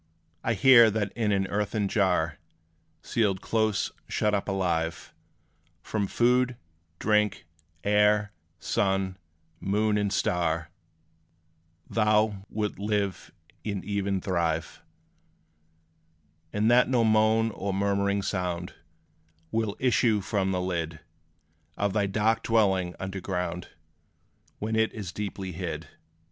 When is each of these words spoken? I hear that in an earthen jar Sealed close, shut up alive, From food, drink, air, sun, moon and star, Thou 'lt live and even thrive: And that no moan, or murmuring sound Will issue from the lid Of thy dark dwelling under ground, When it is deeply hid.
I 0.43 0.55
hear 0.55 0.89
that 0.89 1.11
in 1.15 1.31
an 1.31 1.45
earthen 1.45 1.87
jar 1.87 2.39
Sealed 3.03 3.39
close, 3.39 3.91
shut 4.09 4.33
up 4.33 4.47
alive, 4.49 5.13
From 5.83 6.07
food, 6.07 6.57
drink, 6.97 7.45
air, 7.83 8.31
sun, 8.57 9.17
moon 9.59 9.99
and 9.99 10.11
star, 10.11 10.71
Thou 11.87 12.45
'lt 12.49 12.79
live 12.79 13.31
and 13.63 13.85
even 13.85 14.19
thrive: 14.21 14.81
And 16.51 16.71
that 16.71 16.89
no 16.89 17.03
moan, 17.03 17.51
or 17.51 17.71
murmuring 17.71 18.23
sound 18.23 18.73
Will 19.51 19.75
issue 19.77 20.19
from 20.19 20.49
the 20.51 20.61
lid 20.61 20.99
Of 21.77 21.93
thy 21.93 22.07
dark 22.07 22.41
dwelling 22.41 22.95
under 22.99 23.21
ground, 23.21 23.67
When 24.57 24.75
it 24.75 24.91
is 24.93 25.11
deeply 25.11 25.51
hid. 25.51 25.89